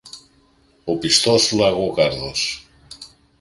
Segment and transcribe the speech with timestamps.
[0.83, 2.67] Ο πιστός σου Λαγόκαρδος